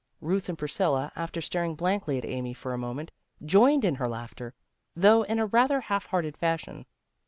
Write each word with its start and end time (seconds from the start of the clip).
Ruth 0.19 0.49
and 0.49 0.57
Priscilla, 0.57 1.11
after 1.15 1.41
staring 1.41 1.75
blankly 1.75 2.17
at 2.17 2.25
Amy 2.25 2.55
for 2.55 2.73
a 2.73 2.77
moment, 2.79 3.11
joined 3.45 3.85
in 3.85 3.93
her 4.01 4.07
laughter, 4.09 4.55
though 4.95 5.21
in 5.21 5.37
a 5.37 5.45
rather 5.45 5.79
half 5.81 6.07
hearted 6.07 6.35
fashion. 6.37 6.87